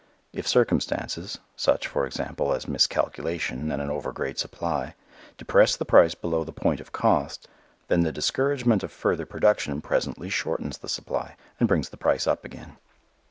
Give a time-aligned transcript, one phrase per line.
[0.33, 4.95] If circumstances (such, for example, as miscalculation and an over great supply)
[5.37, 7.47] depress the price below the point of cost,
[7.87, 12.43] then the discouragement of further production presently shortens the supply and brings the price up
[12.43, 12.77] again.